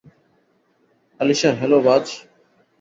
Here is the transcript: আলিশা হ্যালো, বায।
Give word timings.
আলিশা 1.19 1.49
হ্যালো, 1.59 1.77
বায। 1.85 2.05